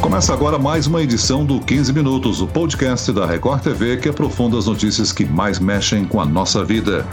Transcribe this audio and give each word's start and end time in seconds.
Começa 0.00 0.32
agora 0.32 0.58
mais 0.58 0.86
uma 0.86 1.02
edição 1.02 1.44
do 1.44 1.60
15 1.60 1.92
Minutos, 1.92 2.40
o 2.40 2.46
podcast 2.46 3.12
da 3.12 3.26
Record 3.26 3.62
TV 3.62 3.98
que 3.98 4.08
aprofunda 4.08 4.56
as 4.56 4.64
notícias 4.64 5.12
que 5.12 5.26
mais 5.26 5.58
mexem 5.58 6.06
com 6.06 6.18
a 6.18 6.24
nossa 6.24 6.64
vida. 6.64 7.06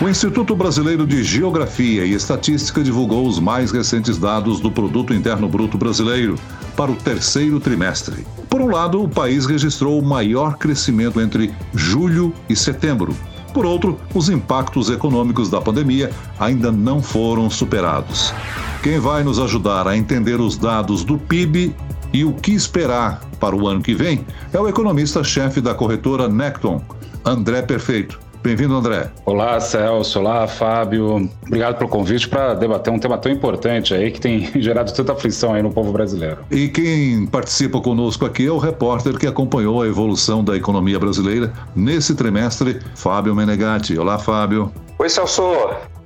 O 0.00 0.08
Instituto 0.08 0.54
Brasileiro 0.54 1.04
de 1.04 1.24
Geografia 1.24 2.04
e 2.04 2.14
Estatística 2.14 2.80
divulgou 2.80 3.26
os 3.26 3.40
mais 3.40 3.72
recentes 3.72 4.18
dados 4.18 4.60
do 4.60 4.70
Produto 4.70 5.12
Interno 5.12 5.48
Bruto 5.48 5.76
Brasileiro 5.76 6.36
para 6.76 6.92
o 6.92 6.96
terceiro 6.96 7.58
trimestre. 7.58 8.24
Por 8.48 8.60
um 8.60 8.68
lado, 8.68 9.02
o 9.02 9.08
país 9.08 9.44
registrou 9.44 9.98
o 9.98 10.04
maior 10.04 10.56
crescimento 10.56 11.20
entre 11.20 11.52
julho 11.74 12.32
e 12.48 12.54
setembro. 12.54 13.16
Por 13.52 13.66
outro, 13.66 13.98
os 14.14 14.28
impactos 14.28 14.90
econômicos 14.90 15.50
da 15.50 15.60
pandemia 15.60 16.12
ainda 16.38 16.70
não 16.70 17.02
foram 17.02 17.50
superados. 17.50 18.32
Quem 18.80 19.00
vai 19.00 19.24
nos 19.24 19.40
ajudar 19.40 19.88
a 19.88 19.96
entender 19.96 20.40
os 20.40 20.56
dados 20.56 21.02
do 21.02 21.18
PIB 21.18 21.74
e 22.12 22.24
o 22.24 22.32
que 22.32 22.52
esperar 22.52 23.20
para 23.38 23.54
o 23.54 23.66
ano 23.66 23.82
que 23.82 23.94
vem 23.94 24.24
é 24.52 24.58
o 24.58 24.68
economista-chefe 24.68 25.60
da 25.60 25.74
corretora 25.74 26.28
Necton, 26.28 26.82
André 27.24 27.62
Perfeito. 27.62 28.28
Bem-vindo, 28.42 28.74
André. 28.74 29.10
Olá, 29.26 29.58
Celso. 29.60 30.20
Olá, 30.20 30.46
Fábio. 30.46 31.28
Obrigado 31.46 31.76
pelo 31.76 31.90
convite 31.90 32.28
para 32.28 32.54
debater 32.54 32.92
um 32.92 32.98
tema 32.98 33.18
tão 33.18 33.30
importante 33.32 33.92
aí 33.92 34.10
que 34.10 34.20
tem 34.20 34.48
gerado 34.62 34.92
tanta 34.92 35.12
aflição 35.12 35.54
aí 35.54 35.62
no 35.62 35.72
povo 35.72 35.92
brasileiro. 35.92 36.38
E 36.50 36.68
quem 36.68 37.26
participa 37.26 37.80
conosco 37.80 38.24
aqui 38.24 38.46
é 38.46 38.50
o 38.50 38.58
repórter 38.58 39.18
que 39.18 39.26
acompanhou 39.26 39.82
a 39.82 39.88
evolução 39.88 40.44
da 40.44 40.56
economia 40.56 40.98
brasileira 40.98 41.52
nesse 41.74 42.14
trimestre, 42.14 42.80
Fábio 42.94 43.34
Menegatti. 43.34 43.98
Olá, 43.98 44.18
Fábio. 44.18 44.72
Oi, 44.98 45.08
Celso. 45.08 45.42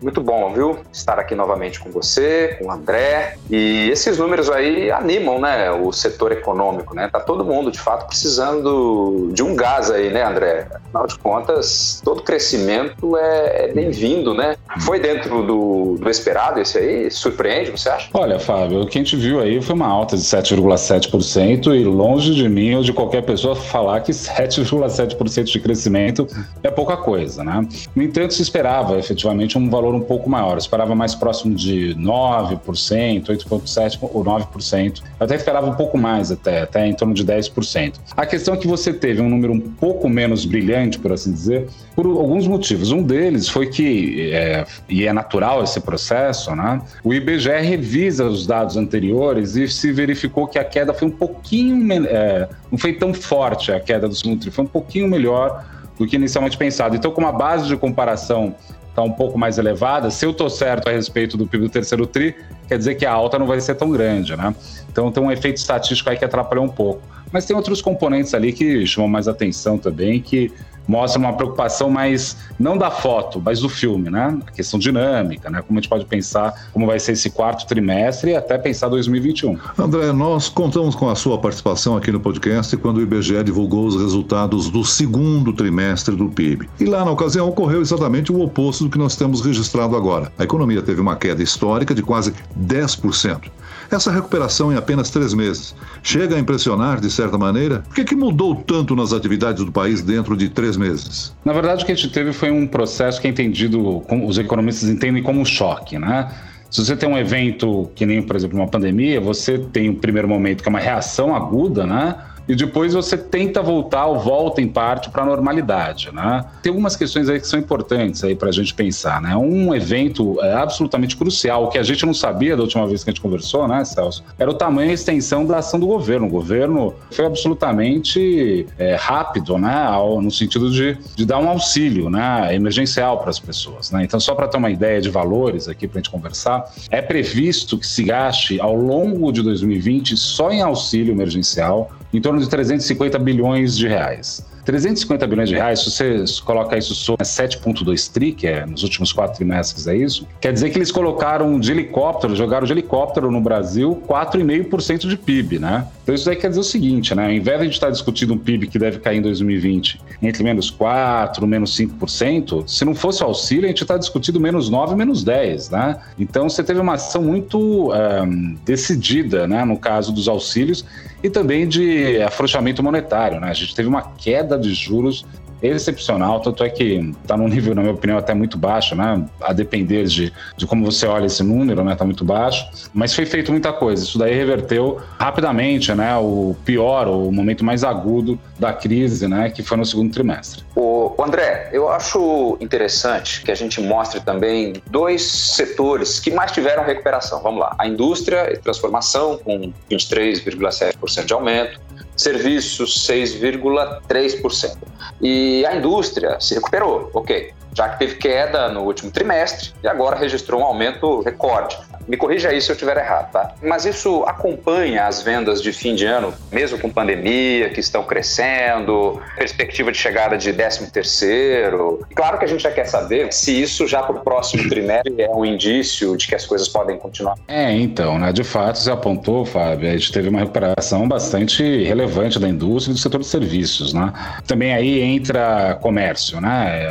Muito 0.03 0.21
bom, 0.21 0.53
viu? 0.53 0.79
Estar 0.93 1.19
aqui 1.19 1.35
novamente 1.35 1.79
com 1.79 1.91
você, 1.91 2.57
com 2.59 2.67
o 2.67 2.73
André. 2.73 3.37
E 3.49 3.89
esses 3.91 4.19
números 4.19 4.51
aí 4.51 4.91
animam, 4.91 5.41
né, 5.41 5.71
o 5.71 5.93
setor 5.93 6.33
econômico, 6.33 6.95
né? 6.95 7.09
Tá 7.11 7.21
todo 7.21 7.45
mundo, 7.45 7.71
de 7.71 7.79
fato, 7.79 8.07
precisando 8.07 9.31
de 9.33 9.43
um 9.43 9.55
gás 9.55 9.91
aí, 9.91 10.11
né, 10.11 10.25
André? 10.25 10.67
Afinal 10.75 11.07
de 11.07 11.19
contas, 11.19 12.01
todo 12.05 12.23
crescimento 12.23 13.17
é, 13.17 13.67
é 13.67 13.73
bem-vindo, 13.73 14.35
né? 14.35 14.57
Foi 14.81 14.99
dentro 14.99 15.43
do, 15.43 15.97
do, 16.01 16.11
esperado 16.11 16.61
esse 16.61 16.79
aí? 16.79 17.11
Surpreende, 17.11 17.71
você 17.71 17.89
acha? 17.89 18.09
Olha, 18.13 18.41
Fábio, 18.41 18.83
o 18.83 18.87
que 18.87 18.99
a 18.99 19.03
gente 19.03 19.17
viu 19.17 19.41
aí 19.41 19.63
foi 19.63 19.75
uma 19.75 19.87
alta 19.87 20.17
de 20.17 20.23
7,7% 20.23 21.75
e 21.75 21.85
longe 21.85 22.35
de 22.35 22.49
mim 22.49 22.75
ou 22.75 22.83
de 22.83 22.93
qualquer 22.93 23.23
pessoa 23.23 23.55
falar 23.55 24.01
que 24.01 24.11
7,7% 24.13 25.45
de 25.45 25.61
crescimento 25.61 26.27
é 26.63 26.71
pouca 26.71 26.97
coisa, 26.97 27.45
né? 27.45 27.67
No 27.95 28.03
entanto, 28.03 28.35
se 28.35 28.43
esperava 28.43 28.99
efetivamente 28.99 29.57
um 29.57 29.71
valor 29.71 29.92
valor 29.93 29.95
um 29.95 30.01
pouco 30.01 30.29
maior. 30.29 30.53
Eu 30.53 30.59
esperava 30.59 30.95
mais 30.95 31.15
próximo 31.15 31.55
de 31.55 31.95
9%, 31.97 33.27
8,7% 33.27 33.99
ou 34.01 34.25
9%. 34.25 35.03
Eu 35.21 35.25
até 35.25 35.35
esperava 35.37 35.67
um 35.67 35.75
pouco 35.75 35.99
mais, 35.99 36.33
até, 36.33 36.63
até 36.63 36.87
em 36.87 36.95
torno 36.95 37.15
de 37.15 37.25
10%. 37.25 37.95
A 38.17 38.27
questão 38.27 38.55
é 38.55 38.57
que 38.57 38.67
você 38.67 38.93
teve 38.93 39.21
um 39.21 39.29
número 39.29 39.53
um 39.53 39.61
pouco 39.61 40.09
menos 40.09 40.45
brilhante, 40.45 40.99
por 40.99 41.13
assim 41.13 41.33
dizer, 41.33 41.69
por 41.95 42.07
alguns 42.07 42.47
motivos. 42.47 42.91
Um 42.91 43.03
deles 43.03 43.49
foi 43.49 43.67
que, 43.67 44.33
é, 44.33 44.65
e 44.89 45.07
é 45.07 45.13
natural 45.13 45.63
esse 45.63 45.81
processo, 45.81 46.55
né? 46.57 46.81
o 47.05 47.13
IBGE 47.13 47.61
revisa 47.61 48.25
os 48.25 48.47
dados 48.47 48.77
anteriores 48.77 49.57
e 49.57 49.69
se 49.69 49.93
verificou 49.93 50.47
que 50.47 50.59
a 50.59 50.65
queda 50.65 50.95
foi 50.95 51.09
um 51.09 51.13
pouquinho, 51.13 52.07
é, 52.07 52.49
não 52.71 52.79
foi 52.79 52.95
tão 52.95 53.13
forte 53.13 53.73
a 53.73 53.81
queda 53.81 54.09
do 54.09 54.15
segundo 54.15 54.41
tri, 54.41 54.51
foi 54.51 54.65
um 54.65 54.69
pouquinho 54.69 55.09
melhor 55.09 55.65
do 55.99 56.07
que 56.07 56.17
inicialmente 56.17 56.57
pensado. 56.57 56.97
Então, 56.97 57.11
com 57.11 57.21
uma 57.21 57.33
base 57.33 57.67
de 57.67 57.77
comparação 57.77 58.55
está 58.93 59.03
um 59.03 59.11
pouco 59.11 59.39
mais 59.39 59.57
elevada, 59.57 60.11
se 60.11 60.25
eu 60.25 60.31
estou 60.31 60.51
certo 60.51 60.89
a 60.89 60.93
respeito 60.93 61.37
do 61.37 61.47
PIB 61.47 61.65
do 61.65 61.71
terceiro 61.71 62.07
TRI, 62.07 62.37
quer 62.69 62.77
dizer 62.77 62.95
que 62.95 63.07
a 63.07 63.13
alta 63.13 63.39
não 63.39 63.47
vai 63.47 63.59
ser 63.61 63.75
tão 63.75 63.91
grande, 63.91 64.37
né? 64.37 64.55
Então 64.91 65.11
tem 65.11 65.23
um 65.23 65.33
efeito 65.33 65.57
estatístico 65.57 66.11
aí 66.11 66.17
que 66.17 66.25
atrapalhou 66.25 66.65
um 66.65 66.69
pouco. 66.69 67.01
Mas 67.33 67.47
tem 67.47 67.57
outros 67.57 67.81
componentes 67.81 68.35
ali 68.35 68.53
que 68.53 68.87
chamam 68.87 69.09
mais 69.09 69.27
atenção 69.27 69.79
também, 69.79 70.21
que 70.21 70.53
mostra 70.87 71.19
uma 71.19 71.33
preocupação 71.33 71.91
mais, 71.91 72.37
não 72.59 72.77
da 72.77 72.91
foto, 72.91 73.41
mas 73.45 73.61
do 73.61 73.69
filme, 73.69 74.11
né? 74.11 74.39
A 74.47 74.51
questão 74.51 74.79
dinâmica, 74.79 75.51
né? 75.51 75.63
Como 75.63 75.79
a 75.79 75.81
gente 75.81 75.89
pode 75.89 76.05
pensar 76.05 76.69
como 76.73 76.87
vai 76.87 76.99
ser 76.99 77.13
esse 77.13 77.31
quarto 77.31 77.67
trimestre 77.67 78.33
e 78.33 78.37
até 78.37 78.59
pensar 78.59 78.89
2021. 78.89 79.59
André, 79.79 80.13
nós 80.13 80.49
contamos 80.49 80.95
com 80.95 81.09
a 81.09 81.15
sua 81.15 81.39
participação 81.39 81.97
aqui 81.97 82.11
no 82.11 82.21
podcast 82.21 82.77
quando 82.77 82.99
o 82.99 83.03
IBGE 83.03 83.43
divulgou 83.45 83.87
os 83.87 83.97
resultados 83.97 84.71
do 84.71 84.85
segundo 84.85 85.53
trimestre 85.53 86.17
do 86.17 86.29
PIB. 86.29 86.69
E 86.81 86.85
lá 86.85 87.05
na 87.05 87.11
ocasião 87.11 87.49
ocorreu 87.49 87.81
exatamente 87.81 88.33
o 88.33 88.41
oposto 88.41 88.85
do 88.85 88.91
que 88.91 88.99
nós 88.99 89.17
temos 89.17 89.41
registrado 89.41 89.97
agora. 89.97 90.33
A 90.39 90.45
economia 90.45 90.83
teve 90.83 91.01
uma 91.01 91.17
queda 91.17 91.43
histórica 91.43 91.95
de 91.95 92.03
quase 92.03 92.33
10%. 92.59 93.51
Essa 93.91 94.11
recuperação 94.11 94.73
em 94.73 94.77
apenas 94.77 95.11
três 95.11 95.35
meses 95.35 95.75
chega 96.03 96.37
a 96.37 96.39
impressionar 96.39 97.01
de 97.01 97.11
certa 97.11 97.37
maneira? 97.37 97.83
O 97.91 97.95
que, 97.95 98.05
que 98.05 98.15
mudou 98.15 98.55
tanto 98.55 98.95
nas 98.97 99.13
atividades 99.13 99.65
do 99.65 99.73
país 99.73 100.03
dentro 100.03 100.37
de 100.37 100.49
três 100.49 100.77
meses? 100.77 101.35
Na 101.45 101.53
verdade, 101.53 101.83
o 101.83 101.87
que 101.87 101.93
a 101.93 101.95
gente 101.95 102.11
teve 102.11 102.33
foi 102.33 102.51
um 102.51 102.67
processo 102.67 103.21
que 103.21 103.27
é 103.27 103.31
entendido, 103.31 104.03
os 104.25 104.39
economistas 104.39 104.89
entendem 104.89 105.23
como 105.23 105.41
um 105.41 105.45
choque, 105.45 105.99
né? 105.99 106.31
Se 106.71 106.83
você 106.83 106.97
tem 106.97 107.07
um 107.07 107.19
evento 107.19 107.91
que 107.95 108.07
nem, 108.07 108.23
por 108.23 108.35
exemplo, 108.35 108.59
uma 108.59 108.67
pandemia, 108.67 109.21
você 109.21 109.59
tem 109.59 109.91
o 109.91 109.93
um 109.93 109.95
primeiro 109.95 110.27
momento 110.27 110.63
que 110.63 110.69
é 110.69 110.71
uma 110.71 110.81
reação 110.81 111.37
aguda, 111.37 111.87
né? 111.87 112.17
E 112.49 112.55
depois 112.55 112.95
você 112.95 113.17
tenta 113.17 113.63
voltar 113.63 114.07
ou 114.07 114.19
volta 114.19 114.61
em 114.61 114.69
parte 114.69 115.11
para 115.11 115.23
a 115.23 115.27
normalidade, 115.27 116.11
né? 116.13 116.45
Tem 116.63 116.71
algumas 116.71 116.97
questões 116.97 117.29
aí 117.29 117.41
que 117.41 117.47
são 117.47 117.59
importantes 117.59 118.23
aí 118.25 118.35
para 118.35 118.49
a 118.49 118.53
gente 118.53 118.75
pensar, 118.75 119.21
né? 119.21 119.37
Um 119.37 119.75
evento 119.75 120.41
é, 120.43 120.55
absolutamente 120.55 121.17
crucial, 121.17 121.69
que 121.69 121.79
a 121.79 121.83
gente 121.83 122.05
não 122.05 122.15
sabia 122.15 122.57
da 122.57 122.63
última 122.63 122.87
vez 122.87 123.05
que 123.05 123.11
a 123.11 123.13
gente 123.13 123.23
conversou, 123.23 123.69
né, 123.69 123.85
Celso? 123.85 124.25
Era 124.39 124.51
o 124.51 124.55
tamanho 124.55 124.89
e 124.89 124.91
a 124.91 124.95
extensão 124.95 125.47
da 125.47 125.59
ação 125.59 125.79
do 125.79 125.87
governo. 125.87 126.27
O 126.27 126.31
governo 126.31 126.95
foi 127.11 127.27
absolutamente 127.27 128.67
é, 128.79 128.95
rápido, 128.95 129.59
né? 129.59 129.87
No 130.21 130.31
sentido 130.31 130.71
de, 130.71 130.99
de 131.17 131.25
dar 131.25 131.39
um 131.39 131.49
auxílio, 131.49 132.11
né? 132.11 132.55
Emergencial 132.55 133.19
para 133.19 133.31
as 133.31 133.39
pessoas, 133.39 133.91
né? 133.91 134.05
Então, 134.05 134.19
só 134.19 134.35
para 134.35 134.49
ter 134.49 134.57
uma 134.57 134.71
ideia 134.71 135.01
de 135.01 135.11
valores 135.11 135.69
aqui 135.69 135.87
para 135.87 135.99
a 135.99 136.03
gente 136.03 136.11
conversar, 136.11 136.71
é 136.91 137.01
previsto 137.01 137.79
que 137.79 137.87
se 137.87 138.03
gaste 138.03 138.61
ao 138.61 138.75
longo 138.75 139.33
de 139.33 139.43
2020 139.43 140.17
só 140.17 140.51
em 140.51 140.63
auxílio 140.63 141.13
emergencial 141.13 141.91
em 142.13 142.21
torno 142.21 142.41
de 142.41 142.49
350 142.49 143.19
bilhões 143.19 143.77
de 143.77 143.89
reais. 143.89 144.45
350 144.65 145.27
bilhões 145.27 145.49
de 145.49 145.55
reais, 145.55 145.81
se 145.81 145.91
você 145.91 146.25
coloca 146.45 146.77
isso 146.77 146.95
sobre 146.95 147.25
7,2 147.25 148.13
tri, 148.13 148.33
que 148.33 148.47
é 148.47 148.65
nos 148.65 148.83
últimos 148.83 149.13
quatro 149.13 149.37
trimestres, 149.37 149.87
é 149.87 149.97
isso, 149.97 150.27
quer 150.41 150.53
dizer 150.53 150.71
que 150.71 150.79
eles 150.79 150.93
colocaram 150.93 151.59
de 151.59 151.73
helicóptero, 151.73 152.37
jogaram 152.37 152.67
de 152.67 152.73
helicóptero 152.73 153.31
no 153.31 153.41
Brasil 153.41 154.03
4,5% 154.07 155.09
de 155.09 155.17
PIB, 155.17 155.59
né? 155.59 155.87
Então 156.03 156.15
isso 156.15 156.29
aí 156.29 156.37
quer 156.37 156.49
dizer 156.49 156.61
o 156.61 156.65
seguinte, 156.65 157.15
né? 157.15 157.27
Ao 157.27 157.33
invés 157.33 157.59
de 157.59 157.63
a 157.63 157.65
gente 157.65 157.75
estar 157.75 157.91
discutindo 157.91 158.35
um 158.35 158.39
PIB 158.39 158.67
que 158.67 158.79
deve 158.79 158.99
cair 158.99 159.19
em 159.19 159.23
2020 159.23 160.01
entre 160.23 160.43
menos 160.45 160.71
4%, 160.71 161.47
menos 161.47 161.77
5%, 161.77 162.69
se 162.69 162.85
não 162.85 162.95
fosse 162.95 163.23
o 163.23 163.27
auxílio, 163.27 163.65
a 163.65 163.69
gente 163.69 163.83
está 163.83 163.97
discutindo 163.97 164.41
menos 164.41 164.71
9%, 164.71 164.95
menos 164.95 165.25
10%, 165.25 165.71
né? 165.71 165.97
Então 166.19 166.49
você 166.49 166.63
teve 166.63 166.81
uma 166.81 166.95
ação 166.95 167.23
muito 167.23 167.91
um, 167.91 167.95
eh, 167.95 168.57
decidida, 168.65 169.47
né? 169.47 169.65
No 169.65 169.79
caso 169.79 170.13
dos 170.13 170.29
auxílios 170.29 170.85
e 171.23 171.31
também 171.31 171.69
de 171.69 172.21
afrouxamento 172.23 172.83
monetário, 172.83 173.41
né? 173.41 173.49
A 173.49 173.55
gente 173.55 173.75
teve 173.75 173.89
uma 173.89 174.03
queda 174.03 174.52
queda 174.53 174.59
de 174.59 174.75
juros 174.75 175.25
excepcional, 175.63 176.41
tanto 176.41 176.65
é 176.65 176.69
que 176.69 177.15
está 177.23 177.37
num 177.37 177.47
nível, 177.47 177.73
na 177.73 177.83
minha 177.83 177.95
opinião, 177.95 178.19
até 178.19 178.35
muito 178.35 178.59
baixo, 178.59 178.97
né? 178.97 179.25
A 179.41 179.53
depender 179.53 180.05
de, 180.07 180.33
de 180.57 180.67
como 180.67 180.85
você 180.85 181.07
olha 181.07 181.27
esse 181.27 181.43
número, 181.45 181.85
né? 181.85 181.93
Está 181.93 182.05
muito 182.05 182.25
baixo. 182.25 182.69
Mas 182.93 183.15
foi 183.15 183.25
feito 183.25 183.53
muita 183.53 183.73
coisa. 183.73 184.03
Isso 184.03 184.19
daí 184.19 184.35
reverteu 184.35 185.01
rapidamente, 185.21 185.95
né? 185.95 186.17
O 186.17 186.57
pior, 186.65 187.07
o 187.07 187.31
momento 187.31 187.65
mais 187.65 187.85
agudo 187.85 188.37
da 188.59 188.73
crise, 188.73 189.29
né? 189.29 189.51
Que 189.51 189.63
foi 189.63 189.77
no 189.77 189.87
segundo 189.87 190.13
trimestre. 190.13 190.65
O 190.75 191.15
André, 191.23 191.71
eu 191.73 191.89
acho 191.89 192.57
interessante 192.61 193.43
que 193.43 193.53
a 193.53 193.55
gente 193.55 193.81
mostre 193.81 194.19
também 194.21 194.83
dois 194.91 195.23
setores 195.23 196.19
que 196.19 196.33
mais 196.33 196.51
tiveram 196.51 196.83
recuperação. 196.83 197.41
Vamos 197.41 197.61
lá. 197.61 197.77
A 197.79 197.87
indústria 197.87 198.53
e 198.53 198.57
transformação, 198.57 199.39
com 199.39 199.73
23,7% 199.89 201.25
de 201.25 201.33
aumento 201.33 201.81
serviços 202.23 203.07
6,3%. 203.07 204.77
E 205.21 205.65
a 205.67 205.77
indústria 205.77 206.41
se 206.41 206.55
recuperou, 206.55 207.11
ok, 207.13 207.53
já 207.75 207.89
que 207.89 207.99
teve 207.99 208.17
queda 208.17 208.69
no 208.69 208.83
último 208.83 209.11
trimestre 209.11 209.73
e 209.83 209.89
agora 209.89 210.17
registrou 210.17 210.61
um 210.61 210.65
aumento 210.65 211.21
recorde. 211.21 211.77
Me 212.09 212.17
corrija 212.17 212.49
aí 212.49 212.61
se 212.61 212.71
eu 212.71 212.75
estiver 212.75 212.97
errado, 212.97 213.31
tá? 213.33 213.55
Mas 213.63 213.85
isso 213.85 214.25
acompanha 214.25 215.07
as 215.07 215.23
vendas 215.23 215.63
de 215.63 215.73
fim 215.73 215.95
de 215.95 216.07
ano, 216.07 216.33
mesmo 216.51 216.79
com 216.79 216.91
pandemia, 216.91 217.71
que 217.71 217.81
estão 217.81 218.03
crescendo, 218.05 219.21
perspectiva 219.37 219.93
de 219.93 219.99
chegada 219.99 220.37
de 220.37 220.53
13 220.53 220.91
terceiro. 220.91 222.01
Claro 222.15 222.39
que 222.39 222.45
a 222.45 222.49
gente 222.49 222.63
já 222.63 222.71
quer 222.71 222.87
saber 222.87 223.33
se 223.33 223.61
isso 223.61 223.87
já 223.87 224.03
para 224.03 224.17
o 224.17 224.21
próximo 224.21 224.69
trimestre 224.69 225.15
é 225.21 225.31
um 225.31 225.45
indício 225.45 226.17
de 226.17 226.27
que 226.27 226.35
as 226.35 226.47
coisas 226.47 226.69
podem 226.69 226.99
continuar. 226.99 227.37
É, 227.49 227.73
então, 227.73 228.19
né? 228.19 228.33
De 228.33 228.45
fato, 228.45 228.79
você 228.79 228.91
apontou, 228.91 229.45
Fábio, 229.45 229.89
a 229.89 229.93
gente 229.93 230.13
teve 230.13 230.29
uma 230.29 230.41
recuperação 230.41 231.07
bastante 231.09 231.85
relevante 231.85 232.39
da 232.39 232.49
indústria 232.49 232.93
e 232.93 232.95
do 232.95 233.01
setor 233.01 233.21
de 233.21 233.27
serviços, 233.27 233.93
né? 233.93 234.13
Também 234.47 234.73
aí 234.73 235.01
entra 235.01 235.79
comércio, 235.81 236.41
né? 236.41 236.87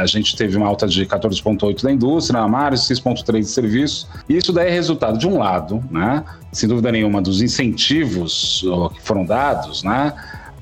A 0.00 0.06
gente 0.06 0.36
teve 0.36 0.56
uma 0.56 0.66
alta 0.66 0.86
de 0.86 1.04
14,8 1.06 1.82
da 1.82 1.92
indústria, 1.92 2.40
na 2.40 2.48
março, 2.48 2.92
6,3 2.92 3.40
de 3.40 3.46
serviços. 3.46 4.08
Isso 4.28 4.52
daí 4.54 4.68
é 4.68 4.70
resultado, 4.70 5.18
de 5.18 5.26
um 5.26 5.38
lado, 5.38 5.82
né, 5.90 6.24
sem 6.52 6.68
dúvida 6.68 6.90
nenhuma, 6.92 7.20
dos 7.20 7.42
incentivos 7.42 8.64
que 8.94 9.02
foram 9.02 9.24
dados, 9.24 9.82
né, 9.82 10.12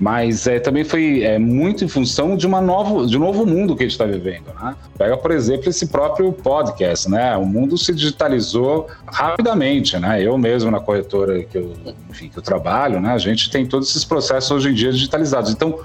mas 0.03 0.49
é, 0.49 0.59
também 0.59 0.83
foi 0.83 1.23
é, 1.23 1.39
muito 1.39 1.85
em 1.85 1.89
função 1.89 2.37
de 2.37 2.44
uma 2.44 2.61
novo, 2.61 3.06
de 3.06 3.17
um 3.17 3.21
novo 3.21 3.47
mundo 3.47 3.77
que 3.77 3.85
a 3.85 3.87
gente 3.87 3.93
está 3.93 4.05
vivendo. 4.05 4.47
Né? 4.61 4.75
Pega, 4.99 5.17
por 5.17 5.31
exemplo, 5.31 5.69
esse 5.69 5.87
próprio 5.87 6.33
podcast, 6.33 7.09
né? 7.09 7.37
O 7.37 7.47
mundo 7.47 7.79
se 7.79 7.94
digitalizou 7.94 8.89
rapidamente, 9.06 9.97
né? 10.00 10.21
Eu 10.21 10.37
mesmo 10.37 10.73
na 10.73 10.81
corretora 10.81 11.44
que 11.44 11.56
eu, 11.56 11.73
enfim, 12.11 12.29
que 12.29 12.37
eu 12.37 12.43
trabalho, 12.43 13.00
né? 13.00 13.12
A 13.12 13.19
gente 13.19 13.49
tem 13.49 13.65
todos 13.65 13.91
esses 13.91 14.05
processos 14.05 14.50
hoje 14.50 14.71
em 14.71 14.75
dia 14.75 14.91
digitalizados. 14.91 15.53
Então 15.53 15.79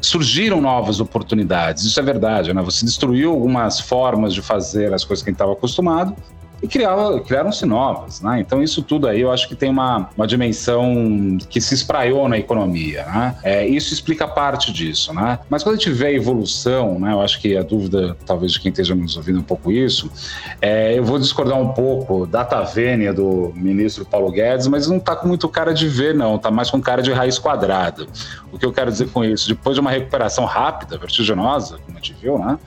surgiram 0.00 0.60
novas 0.60 0.98
oportunidades. 0.98 1.84
Isso 1.84 2.00
é 2.00 2.02
verdade, 2.02 2.52
né? 2.52 2.60
Você 2.62 2.84
destruiu 2.84 3.30
algumas 3.30 3.78
formas 3.78 4.34
de 4.34 4.42
fazer 4.42 4.92
as 4.92 5.04
coisas 5.04 5.22
que 5.22 5.30
a 5.30 5.32
gente 5.32 5.36
estava 5.36 5.52
acostumado 5.52 6.16
e 6.62 6.68
criaram-se 6.68 7.66
novas. 7.66 8.20
Né? 8.20 8.40
Então, 8.40 8.62
isso 8.62 8.82
tudo 8.82 9.08
aí 9.08 9.20
eu 9.20 9.32
acho 9.32 9.48
que 9.48 9.54
tem 9.54 9.68
uma, 9.68 10.08
uma 10.16 10.26
dimensão 10.26 11.36
que 11.50 11.60
se 11.60 11.74
espraiou 11.74 12.28
na 12.28 12.38
economia. 12.38 13.04
Né? 13.04 13.36
É, 13.42 13.66
isso 13.66 13.92
explica 13.92 14.28
parte 14.28 14.72
disso. 14.72 15.12
Né? 15.12 15.38
Mas 15.50 15.62
quando 15.62 15.74
a 15.74 15.78
gente 15.78 15.90
vê 15.90 16.06
a 16.06 16.12
evolução, 16.12 16.98
né, 17.00 17.12
eu 17.12 17.20
acho 17.20 17.40
que 17.40 17.56
a 17.56 17.62
dúvida, 17.62 18.16
talvez, 18.24 18.52
de 18.52 18.60
quem 18.60 18.70
esteja 18.70 18.94
nos 18.94 19.16
ouvindo 19.16 19.40
um 19.40 19.42
pouco 19.42 19.72
isso, 19.72 20.10
é, 20.60 20.96
eu 20.96 21.04
vou 21.04 21.18
discordar 21.18 21.58
um 21.58 21.72
pouco 21.72 22.26
da 22.26 22.44
tavênia 22.44 23.12
do 23.12 23.52
ministro 23.56 24.04
Paulo 24.04 24.30
Guedes, 24.30 24.68
mas 24.68 24.86
não 24.86 24.98
está 24.98 25.16
com 25.16 25.26
muito 25.26 25.48
cara 25.48 25.74
de 25.74 25.88
ver, 25.88 26.14
não. 26.14 26.36
Está 26.36 26.50
mais 26.50 26.70
com 26.70 26.80
cara 26.80 27.02
de 27.02 27.12
raiz 27.12 27.38
quadrada. 27.38 28.06
O 28.52 28.58
que 28.58 28.64
eu 28.64 28.72
quero 28.72 28.90
dizer 28.90 29.08
com 29.08 29.24
isso? 29.24 29.48
Depois 29.48 29.74
de 29.74 29.80
uma 29.80 29.90
recuperação 29.90 30.44
rápida, 30.44 30.96
vertiginosa, 30.96 31.78
como 31.84 31.98
a 31.98 32.00
gente 32.00 32.14
viu, 32.20 32.38
né? 32.38 32.58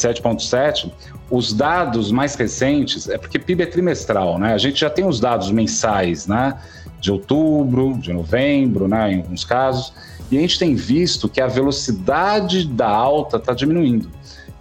7,7, 0.00 0.90
os 1.30 1.52
dados 1.52 2.10
mais 2.10 2.34
recentes, 2.34 3.08
é 3.08 3.16
porque 3.16 3.38
PIB 3.38 3.62
é 3.62 3.66
trimestral, 3.66 4.38
né? 4.38 4.52
A 4.52 4.58
gente 4.58 4.80
já 4.80 4.90
tem 4.90 5.06
os 5.06 5.20
dados 5.20 5.50
mensais, 5.50 6.26
né? 6.26 6.58
De 7.00 7.10
outubro, 7.12 7.96
de 7.98 8.12
novembro, 8.12 8.88
né? 8.88 9.12
Em 9.12 9.16
alguns 9.18 9.44
casos, 9.44 9.92
e 10.30 10.38
a 10.38 10.40
gente 10.40 10.58
tem 10.58 10.74
visto 10.74 11.28
que 11.28 11.40
a 11.40 11.46
velocidade 11.46 12.66
da 12.66 12.88
alta 12.88 13.36
está 13.36 13.52
diminuindo. 13.52 14.10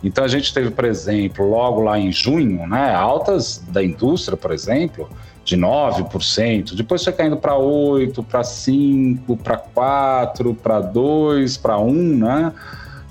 Então 0.04 0.24
a 0.24 0.28
gente 0.28 0.54
teve, 0.54 0.72
por 0.72 0.86
exemplo, 0.86 1.48
logo 1.50 1.82
lá 1.82 2.00
em 2.00 2.12
junho, 2.12 2.66
né? 2.68 2.94
Altas 2.94 3.62
da 3.70 3.84
indústria, 3.84 4.38
por 4.38 4.52
exemplo, 4.52 5.10
de 5.44 5.58
9%, 5.58 6.76
depois 6.76 7.04
foi 7.04 7.14
caindo 7.14 7.36
para 7.36 7.54
8%, 7.54 8.24
para 8.24 8.42
5%, 8.42 9.38
para 9.38 9.58
4%, 9.58 10.56
para 10.56 10.82
2%, 10.82 11.62
para 11.62 11.76
1%, 11.76 12.18
né? 12.18 12.54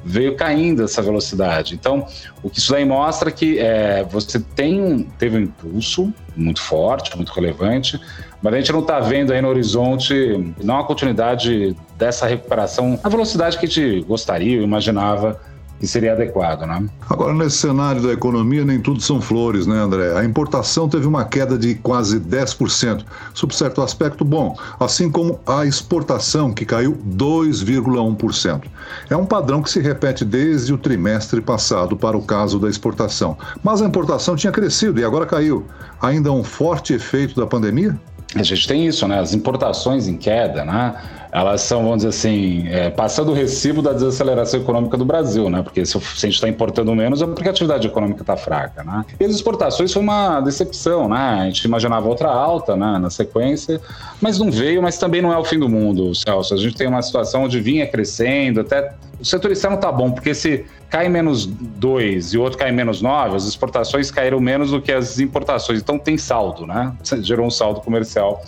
Veio 0.04 0.36
caindo 0.36 0.84
essa 0.84 1.02
velocidade. 1.02 1.74
Então, 1.74 2.06
o 2.42 2.48
que 2.48 2.58
isso 2.58 2.72
daí 2.72 2.84
mostra 2.84 3.30
que 3.30 3.58
é, 3.58 4.04
você 4.04 4.40
tem, 4.40 5.08
teve 5.18 5.36
um 5.36 5.40
impulso 5.40 6.12
muito 6.36 6.62
forte, 6.62 7.14
muito 7.16 7.32
relevante, 7.32 8.00
mas 8.40 8.54
a 8.54 8.56
gente 8.56 8.72
não 8.72 8.80
está 8.80 9.00
vendo 9.00 9.32
aí 9.32 9.42
no 9.42 9.48
horizonte 9.48 10.54
não 10.62 10.78
a 10.78 10.84
continuidade 10.84 11.76
dessa 11.96 12.26
recuperação 12.26 12.98
na 13.02 13.10
velocidade 13.10 13.58
que 13.58 13.66
a 13.66 13.68
gente 13.68 14.00
gostaria, 14.02 14.62
imaginava 14.62 15.40
que 15.78 15.86
seria 15.86 16.12
adequado, 16.12 16.62
né? 16.62 16.84
Agora, 17.08 17.32
nesse 17.32 17.58
cenário 17.58 18.02
da 18.02 18.12
economia, 18.12 18.64
nem 18.64 18.80
tudo 18.80 19.00
são 19.00 19.20
flores, 19.20 19.66
né, 19.66 19.76
André? 19.76 20.16
A 20.16 20.24
importação 20.24 20.88
teve 20.88 21.06
uma 21.06 21.24
queda 21.24 21.56
de 21.56 21.74
quase 21.76 22.18
10%, 22.18 23.04
sob 23.32 23.54
certo 23.54 23.80
aspecto 23.80 24.24
bom, 24.24 24.56
assim 24.80 25.10
como 25.10 25.38
a 25.46 25.64
exportação, 25.64 26.52
que 26.52 26.64
caiu 26.64 26.98
2,1%. 27.16 28.62
É 29.08 29.16
um 29.16 29.24
padrão 29.24 29.62
que 29.62 29.70
se 29.70 29.80
repete 29.80 30.24
desde 30.24 30.72
o 30.72 30.78
trimestre 30.78 31.40
passado 31.40 31.96
para 31.96 32.16
o 32.16 32.22
caso 32.22 32.58
da 32.58 32.68
exportação. 32.68 33.36
Mas 33.62 33.80
a 33.80 33.86
importação 33.86 34.34
tinha 34.34 34.52
crescido 34.52 35.00
e 35.00 35.04
agora 35.04 35.26
caiu. 35.26 35.64
Ainda 36.02 36.32
um 36.32 36.42
forte 36.42 36.92
efeito 36.92 37.38
da 37.38 37.46
pandemia? 37.46 37.98
A 38.34 38.42
gente 38.42 38.68
tem 38.68 38.86
isso, 38.86 39.06
né? 39.08 39.18
As 39.18 39.32
importações 39.32 40.06
em 40.06 40.16
queda, 40.16 40.64
né? 40.64 40.94
Elas 41.30 41.60
são, 41.62 41.82
vamos 41.82 41.98
dizer 41.98 42.08
assim, 42.08 42.66
é, 42.68 42.90
passando 42.90 43.30
o 43.30 43.34
recibo 43.34 43.82
da 43.82 43.92
desaceleração 43.92 44.60
econômica 44.60 44.96
do 44.96 45.04
Brasil, 45.04 45.50
né? 45.50 45.62
Porque 45.62 45.84
se, 45.84 45.96
a 45.96 46.00
gente 46.00 46.34
está 46.34 46.48
importando 46.48 46.94
menos 46.94 47.20
é 47.20 47.26
porque 47.26 47.48
a 47.48 47.50
atividade 47.50 47.86
econômica 47.86 48.22
está 48.22 48.36
fraca, 48.36 48.82
né? 48.82 49.04
E 49.20 49.24
as 49.24 49.32
exportações 49.32 49.92
foi 49.92 50.02
uma 50.02 50.40
decepção, 50.40 51.08
né? 51.08 51.40
A 51.42 51.44
gente 51.44 51.64
imaginava 51.64 52.08
outra 52.08 52.28
alta, 52.28 52.74
né? 52.76 52.98
Na 52.98 53.10
sequência, 53.10 53.80
mas 54.20 54.38
não 54.38 54.50
veio, 54.50 54.82
mas 54.82 54.96
também 54.96 55.20
não 55.20 55.32
é 55.32 55.38
o 55.38 55.44
fim 55.44 55.58
do 55.58 55.68
mundo, 55.68 56.14
Celso. 56.14 56.54
A 56.54 56.56
gente 56.56 56.74
tem 56.74 56.86
uma 56.86 57.02
situação 57.02 57.44
onde 57.44 57.60
vinha 57.60 57.86
crescendo, 57.86 58.60
até 58.60 58.94
o 59.20 59.24
setor 59.24 59.50
externo 59.50 59.76
tá 59.76 59.90
bom, 59.90 60.12
porque 60.12 60.34
se 60.34 60.64
cai 60.88 61.08
menos 61.08 61.44
2 61.44 62.34
e 62.34 62.38
o 62.38 62.42
outro 62.42 62.58
cai 62.58 62.72
menos 62.72 63.02
9, 63.02 63.36
as 63.36 63.44
exportações 63.44 64.10
caíram 64.10 64.40
menos 64.40 64.70
do 64.70 64.80
que 64.80 64.92
as 64.92 65.18
importações. 65.18 65.80
Então 65.80 65.98
tem 65.98 66.16
saldo, 66.16 66.66
né? 66.66 66.92
Gerou 67.20 67.46
um 67.46 67.50
saldo 67.50 67.80
comercial 67.80 68.42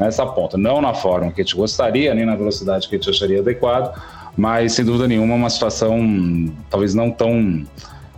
nessa 0.00 0.24
ponta. 0.26 0.56
Não 0.56 0.80
na 0.80 0.94
forma 0.94 1.30
que 1.30 1.42
a 1.42 1.44
gente 1.44 1.54
gostaria, 1.54 2.14
nem 2.14 2.24
na 2.24 2.34
velocidade 2.34 2.88
que 2.88 2.96
a 2.96 2.98
gente 2.98 3.10
acharia 3.10 3.40
adequado, 3.40 3.94
mas 4.36 4.72
sem 4.72 4.84
dúvida 4.84 5.06
nenhuma 5.06 5.34
uma 5.34 5.50
situação 5.50 6.50
talvez 6.70 6.94
não 6.94 7.10
tão 7.10 7.64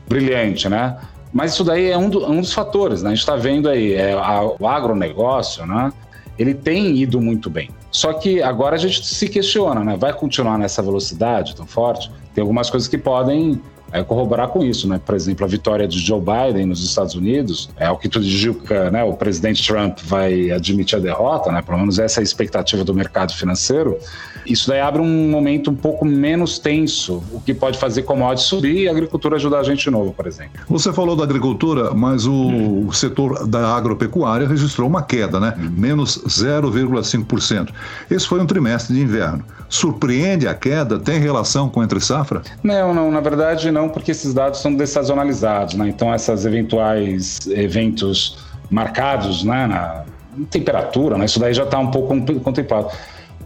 brilhante, 0.08 0.68
né? 0.68 0.96
Mas 1.32 1.52
isso 1.54 1.64
daí 1.64 1.90
é 1.90 1.98
um, 1.98 2.08
do, 2.08 2.30
um 2.30 2.40
dos 2.40 2.52
fatores, 2.52 3.02
né? 3.02 3.08
A 3.08 3.14
gente 3.14 3.20
está 3.20 3.36
vendo 3.36 3.68
aí, 3.68 3.94
é, 3.94 4.12
a, 4.12 4.42
o 4.42 4.66
agronegócio, 4.66 5.66
né? 5.66 5.92
Ele 6.38 6.54
tem 6.54 6.96
ido 6.96 7.20
muito 7.20 7.50
bem. 7.50 7.70
Só 7.90 8.12
que 8.12 8.42
agora 8.42 8.76
a 8.76 8.78
gente 8.78 9.04
se 9.04 9.28
questiona, 9.28 9.82
né? 9.82 9.96
Vai 9.98 10.12
continuar 10.12 10.58
nessa 10.58 10.82
velocidade 10.82 11.56
tão 11.56 11.66
forte? 11.66 12.10
Tem 12.34 12.40
algumas 12.40 12.70
coisas 12.70 12.88
que 12.88 12.96
podem 12.96 13.60
é, 13.92 14.02
corroborar 14.02 14.48
com 14.48 14.64
isso, 14.64 14.88
né? 14.88 15.00
Por 15.04 15.14
exemplo, 15.14 15.44
a 15.44 15.48
vitória 15.48 15.86
de 15.86 15.98
Joe 15.98 16.20
Biden 16.20 16.66
nos 16.66 16.82
Estados 16.84 17.14
Unidos, 17.14 17.68
é 17.76 17.90
o 17.90 17.96
que 17.96 18.08
tudo 18.08 18.24
indica, 18.24 18.90
né? 18.90 19.04
O 19.04 19.14
presidente 19.14 19.66
Trump 19.66 19.98
vai 20.04 20.50
admitir 20.50 20.96
a 20.96 21.00
derrota, 21.00 21.52
né? 21.52 21.62
Pelo 21.62 21.78
menos 21.78 21.98
essa 21.98 22.20
é 22.20 22.22
a 22.22 22.24
expectativa 22.24 22.82
do 22.84 22.94
mercado 22.94 23.32
financeiro. 23.34 23.98
Isso 24.46 24.68
daí 24.68 24.80
abre 24.80 25.00
um 25.00 25.30
momento 25.30 25.70
um 25.70 25.74
pouco 25.74 26.04
menos 26.04 26.58
tenso, 26.58 27.22
o 27.32 27.40
que 27.40 27.54
pode 27.54 27.78
fazer 27.78 28.02
commodities 28.02 28.46
subir 28.46 28.82
e 28.82 28.88
a 28.88 28.90
agricultura 28.90 29.36
ajudar 29.36 29.60
a 29.60 29.62
gente 29.62 29.84
de 29.84 29.90
novo, 29.90 30.12
por 30.12 30.26
exemplo. 30.26 30.60
Você 30.68 30.92
falou 30.92 31.14
da 31.14 31.22
agricultura, 31.22 31.94
mas 31.94 32.26
o 32.26 32.32
hum. 32.32 32.92
setor 32.92 33.46
da 33.46 33.76
agropecuária 33.76 34.46
registrou 34.46 34.88
uma 34.88 35.02
queda, 35.02 35.38
né? 35.38 35.54
Hum. 35.58 35.70
Menos 35.76 36.18
0,5%. 36.26 37.70
Esse 38.10 38.26
foi 38.26 38.40
um 38.40 38.46
trimestre 38.46 38.94
de 38.94 39.02
inverno. 39.02 39.44
Surpreende 39.68 40.46
a 40.46 40.54
queda? 40.54 40.98
Tem 40.98 41.18
relação 41.18 41.68
com 41.68 41.82
entre 41.82 42.00
safra? 42.00 42.42
Não, 42.62 42.92
não, 42.92 43.10
na 43.10 43.20
verdade 43.20 43.70
não, 43.70 43.81
porque 43.88 44.10
esses 44.10 44.32
dados 44.34 44.60
são 44.60 44.74
dessazonalizados, 44.74 45.74
né? 45.74 45.88
Então 45.88 46.12
essas 46.12 46.44
eventuais 46.44 47.38
eventos 47.48 48.38
marcados, 48.70 49.44
né, 49.44 49.66
na 49.66 50.04
temperatura, 50.50 51.18
né? 51.18 51.24
Isso 51.24 51.38
daí 51.38 51.52
já 51.52 51.64
está 51.64 51.78
um 51.78 51.90
pouco 51.90 52.14
contemplado. 52.40 52.88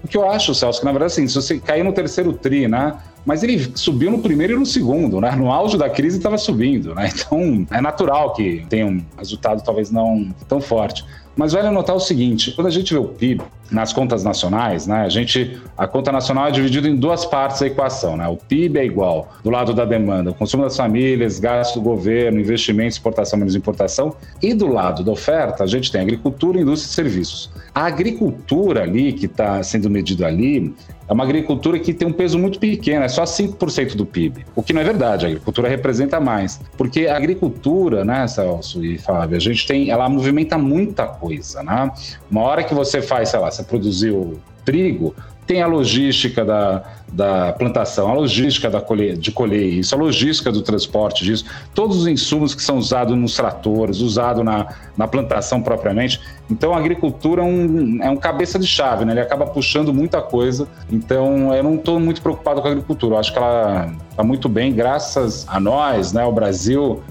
O 0.02 0.08
que 0.08 0.16
eu 0.16 0.30
acho, 0.30 0.54
Celso, 0.54 0.78
que 0.78 0.84
na 0.84 0.92
verdade, 0.92 1.12
assim, 1.12 1.26
se 1.26 1.34
você 1.34 1.58
cair 1.58 1.82
no 1.82 1.93
terceiro 1.93 2.32
tri, 2.32 2.69
né? 2.69 2.94
Mas 3.24 3.43
ele 3.43 3.72
subiu 3.74 4.08
no 4.10 4.20
primeiro 4.20 4.52
e 4.52 4.56
no 4.56 4.64
segundo, 4.64 5.20
né? 5.20 5.32
No 5.32 5.50
auge 5.50 5.76
da 5.76 5.90
crise 5.90 6.19
estava 6.19 6.38
subindo, 6.38 6.94
né? 6.94 7.10
Então 7.12 7.66
é 7.72 7.81
natural 7.81 8.32
que 8.34 8.64
tenha 8.69 8.86
um 8.86 9.05
resultado 9.19 9.64
talvez 9.64 9.90
não 9.90 10.28
tão 10.46 10.60
forte. 10.60 11.05
Mas 11.34 11.52
vale 11.52 11.70
notar 11.70 11.96
o 11.96 12.00
seguinte: 12.00 12.52
quando 12.52 12.69
a 12.69 12.70
gente 12.70 12.94
vê 12.94 13.00
o 13.00 13.08
PIB 13.08 13.43
nas 13.70 13.93
contas 13.93 14.23
nacionais, 14.25 14.87
né, 14.87 15.03
a 15.03 15.08
gente 15.08 15.61
a 15.77 15.87
conta 15.87 16.11
nacional 16.13 16.49
é 16.49 16.51
dividida 16.51 16.89
em 16.89 16.96
duas 16.96 17.25
partes 17.25 17.61
da 17.61 17.67
equação, 17.67 18.17
né? 18.17 18.27
O 18.29 18.37
PIB 18.37 18.79
é 18.79 18.85
igual 18.85 19.29
do 19.43 19.51
lado 19.51 19.75
da 19.75 19.85
demanda, 19.85 20.32
consumo 20.32 20.63
das 20.63 20.77
famílias, 20.77 21.39
gasto 21.39 21.75
do 21.75 21.81
governo, 21.81 22.41
investimento, 22.41 22.91
exportação 22.91 23.39
menos 23.39 23.55
importação, 23.55 24.15
e 24.43 24.55
do 24.55 24.69
lado 24.69 25.05
da 25.05 25.13
oferta 25.13 25.65
a 25.65 25.67
gente 25.67 25.91
tem 25.91 26.01
agricultura, 26.01 26.61
indústria 26.61 26.91
e 26.91 26.94
serviços. 26.94 27.51
A 27.75 27.87
agricultura 27.87 28.82
ali 28.82 29.13
que 29.13 29.27
está 29.27 29.63
sendo 29.63 29.91
medida 29.91 30.27
ali 30.27 30.75
é 31.08 31.13
uma 31.13 31.23
agricultura 31.23 31.79
que 31.79 31.94
tem 31.94 32.08
um 32.08 32.13
peso 32.13 32.39
muito 32.39 32.58
pequeno, 32.58 33.05
é 33.05 33.08
só 33.08 33.23
5% 33.23 33.94
do 33.94 34.05
PIB. 34.05 34.44
O 34.56 34.63
que 34.63 34.73
não 34.73 34.81
é 34.81 34.85
verdade, 34.85 35.25
a 35.25 35.29
agricultura 35.29 35.69
representa 35.69 36.19
mais. 36.19 36.61
Porque 36.77 37.06
a 37.06 37.17
agricultura, 37.17 38.05
né, 38.05 38.27
Celso 38.27 38.85
e 38.85 38.99
Fábio, 38.99 39.37
a 39.37 39.41
gente 39.41 39.67
tem, 39.67 39.91
ela 39.91 40.08
movimenta 40.08 40.58
muita 40.58 41.06
coisa, 41.06 41.63
né? 41.63 41.91
Uma 42.29 42.43
hora 42.43 42.65
que 42.65 42.75
você 42.75 43.01
faz, 43.01 43.29
sei 43.29 43.39
lá, 43.39 43.51
você 43.56 43.63
produziu 43.65 44.39
trigo, 44.65 45.15
tem 45.46 45.63
a 45.63 45.67
logística 45.67 46.44
da, 46.44 46.82
da 47.13 47.53
plantação, 47.53 48.10
a 48.10 48.15
logística 48.15 48.69
da 48.69 48.81
colhe 48.81 49.17
de 49.17 49.31
colher 49.31 49.65
isso, 49.65 49.94
a 49.94 49.98
logística 49.98 50.51
do 50.51 50.60
transporte 50.60 51.25
disso, 51.25 51.44
todos 51.72 51.98
os 51.98 52.06
insumos 52.08 52.55
que 52.55 52.63
são 52.63 52.79
usados 52.79 53.17
nos 53.17 53.36
tratores, 53.36 54.01
usados 54.01 54.44
na, 54.44 54.67
na 54.96 55.06
plantação 55.06 55.63
propriamente. 55.63 56.20
Então, 56.51 56.75
a 56.75 56.79
agricultura 56.79 57.43
é 57.43 57.44
um, 57.44 58.03
é 58.03 58.10
um 58.10 58.17
cabeça 58.17 58.58
de 58.58 58.67
chave, 58.67 59.05
né? 59.05 59.13
Ele 59.13 59.20
acaba 59.20 59.46
puxando 59.46 59.94
muita 59.94 60.20
coisa. 60.20 60.67
Então, 60.91 61.55
eu 61.55 61.63
não 61.63 61.77
estou 61.77 62.01
muito 62.01 62.20
preocupado 62.20 62.60
com 62.60 62.69
a 62.69 62.70
agricultura. 62.72 63.15
Eu 63.15 63.19
acho 63.19 63.32
que 63.32 63.39
ela 63.39 63.93
está 64.10 64.22
muito 64.25 64.48
bem, 64.48 64.72
graças 64.72 65.46
a 65.48 65.60
nós, 65.60 66.13
né? 66.13 66.25
O 66.25 66.32
Brasil, 66.32 67.03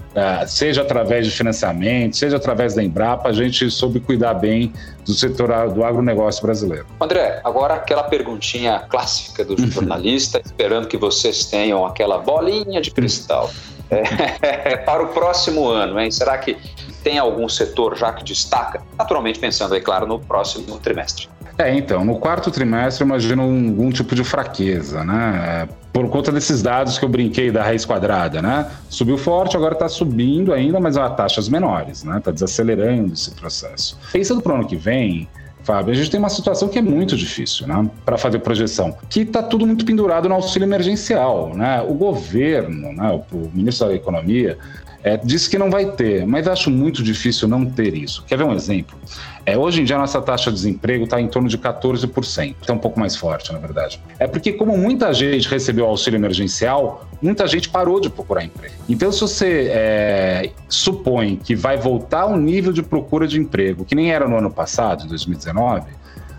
seja 0.46 0.82
através 0.82 1.26
de 1.26 1.32
financiamento, 1.32 2.16
seja 2.16 2.36
através 2.36 2.74
da 2.74 2.82
Embrapa, 2.82 3.28
a 3.28 3.32
gente 3.32 3.70
soube 3.70 4.00
cuidar 4.00 4.34
bem 4.34 4.72
do 5.04 5.14
setor 5.14 5.70
do 5.70 5.84
agronegócio 5.84 6.42
brasileiro. 6.42 6.86
André, 7.00 7.40
agora 7.44 7.74
aquela 7.74 8.04
perguntinha 8.04 8.80
clássica 8.88 9.44
do 9.44 9.56
jornalista, 9.70 10.40
esperando 10.44 10.88
que 10.88 10.96
vocês 10.96 11.44
tenham 11.46 11.84
aquela 11.84 12.18
bolinha 12.18 12.80
de 12.80 12.90
cristal. 12.90 13.50
É, 13.88 14.76
para 14.78 15.00
o 15.00 15.08
próximo 15.10 15.68
ano, 15.68 16.00
hein? 16.00 16.10
Será 16.10 16.36
que 16.38 16.56
tem 17.04 17.18
algum 17.18 17.48
setor 17.48 17.96
já 17.96 18.12
que 18.12 18.24
destaca? 18.24 18.82
Naturalmente 18.98 19.38
pensando, 19.38 19.76
é 19.76 19.80
claro, 19.80 20.08
no 20.08 20.18
próximo 20.18 20.76
trimestre. 20.80 21.28
É, 21.58 21.74
então, 21.74 22.04
no 22.04 22.18
quarto 22.18 22.50
trimestre 22.50 23.02
eu 23.02 23.06
imagino 23.06 23.42
algum 23.42 23.90
tipo 23.90 24.14
de 24.14 24.22
fraqueza, 24.22 25.02
né? 25.02 25.66
Por 25.90 26.08
conta 26.10 26.30
desses 26.30 26.62
dados 26.62 26.98
que 26.98 27.04
eu 27.04 27.08
brinquei 27.08 27.50
da 27.50 27.62
raiz 27.62 27.86
quadrada, 27.86 28.42
né? 28.42 28.70
Subiu 28.90 29.16
forte, 29.16 29.56
agora 29.56 29.72
está 29.72 29.88
subindo 29.88 30.52
ainda, 30.52 30.78
mas 30.78 30.98
a 30.98 31.08
taxas 31.08 31.48
menores, 31.48 32.04
né? 32.04 32.18
Está 32.18 32.30
desacelerando 32.30 33.14
esse 33.14 33.30
processo. 33.30 33.98
Pensando 34.12 34.42
para 34.42 34.52
o 34.52 34.56
ano 34.56 34.66
que 34.66 34.76
vem, 34.76 35.26
Fábio, 35.62 35.92
a 35.92 35.96
gente 35.96 36.10
tem 36.10 36.20
uma 36.20 36.28
situação 36.28 36.68
que 36.68 36.78
é 36.78 36.82
muito 36.82 37.16
difícil, 37.16 37.66
né, 37.66 37.90
para 38.04 38.16
fazer 38.16 38.38
projeção, 38.38 38.96
que 39.10 39.22
está 39.22 39.42
tudo 39.42 39.66
muito 39.66 39.84
pendurado 39.84 40.28
no 40.28 40.34
auxílio 40.36 40.64
emergencial, 40.64 41.56
né? 41.56 41.84
O 41.88 41.94
governo, 41.94 42.92
né, 42.92 43.20
o 43.32 43.50
ministro 43.52 43.88
da 43.88 43.94
Economia 43.94 44.58
é, 45.06 45.16
disse 45.16 45.48
que 45.48 45.56
não 45.56 45.70
vai 45.70 45.92
ter, 45.92 46.26
mas 46.26 46.48
acho 46.48 46.68
muito 46.68 47.00
difícil 47.00 47.46
não 47.46 47.64
ter 47.64 47.94
isso. 47.94 48.24
Quer 48.26 48.38
ver 48.38 48.42
um 48.42 48.52
exemplo? 48.52 48.98
É, 49.46 49.56
hoje 49.56 49.80
em 49.80 49.84
dia, 49.84 49.96
nossa 49.96 50.20
taxa 50.20 50.50
de 50.50 50.56
desemprego 50.56 51.04
está 51.04 51.20
em 51.20 51.28
torno 51.28 51.48
de 51.48 51.56
14%, 51.56 52.56
é 52.66 52.72
um 52.72 52.78
pouco 52.78 52.98
mais 52.98 53.14
forte, 53.14 53.52
na 53.52 53.60
verdade. 53.60 54.02
É 54.18 54.26
porque, 54.26 54.52
como 54.52 54.76
muita 54.76 55.14
gente 55.14 55.48
recebeu 55.48 55.86
auxílio 55.86 56.18
emergencial, 56.18 57.08
muita 57.22 57.46
gente 57.46 57.68
parou 57.68 58.00
de 58.00 58.10
procurar 58.10 58.42
emprego. 58.42 58.74
Então, 58.88 59.12
se 59.12 59.20
você 59.20 59.68
é, 59.70 60.50
supõe 60.68 61.36
que 61.36 61.54
vai 61.54 61.76
voltar 61.76 62.22
ao 62.22 62.36
nível 62.36 62.72
de 62.72 62.82
procura 62.82 63.28
de 63.28 63.38
emprego, 63.38 63.84
que 63.84 63.94
nem 63.94 64.10
era 64.10 64.26
no 64.26 64.36
ano 64.36 64.50
passado, 64.50 65.04
em 65.04 65.08
2019, 65.08 65.84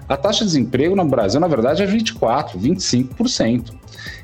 a 0.10 0.18
taxa 0.18 0.40
de 0.40 0.48
desemprego 0.48 0.94
no 0.94 1.06
Brasil, 1.06 1.40
na 1.40 1.48
verdade, 1.48 1.84
é 1.84 1.88
24%, 1.88 2.58
25%. 2.58 3.74